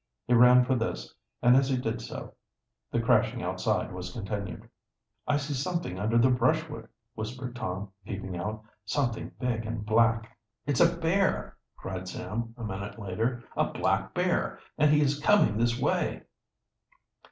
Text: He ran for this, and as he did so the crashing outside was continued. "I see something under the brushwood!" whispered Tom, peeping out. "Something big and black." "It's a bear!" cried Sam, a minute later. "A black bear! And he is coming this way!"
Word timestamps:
He 0.25 0.33
ran 0.33 0.65
for 0.65 0.73
this, 0.75 1.13
and 1.43 1.55
as 1.55 1.69
he 1.69 1.77
did 1.77 2.01
so 2.01 2.33
the 2.91 2.99
crashing 2.99 3.43
outside 3.43 3.91
was 3.91 4.11
continued. 4.11 4.67
"I 5.27 5.37
see 5.37 5.53
something 5.53 5.99
under 5.99 6.17
the 6.17 6.31
brushwood!" 6.31 6.87
whispered 7.13 7.55
Tom, 7.55 7.89
peeping 8.03 8.35
out. 8.35 8.63
"Something 8.83 9.31
big 9.39 9.63
and 9.63 9.85
black." 9.85 10.35
"It's 10.65 10.79
a 10.79 10.91
bear!" 10.97 11.55
cried 11.77 12.07
Sam, 12.07 12.55
a 12.57 12.63
minute 12.63 12.97
later. 12.97 13.43
"A 13.55 13.65
black 13.71 14.15
bear! 14.15 14.57
And 14.75 14.89
he 14.89 15.01
is 15.01 15.19
coming 15.21 15.55
this 15.57 15.79
way!" 15.79 16.23